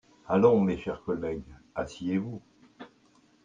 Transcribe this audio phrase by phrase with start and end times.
[0.27, 1.45] Allons, mes chers collègues,
[1.75, 2.41] asseyez-vous